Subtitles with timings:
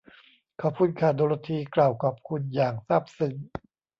[0.61, 3.35] ขอบคุณค่ะ โดโรธี กล่าวขอบคุณ อย่างซาบซึ้ง